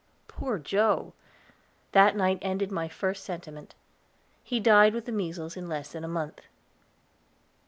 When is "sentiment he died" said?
3.23-4.95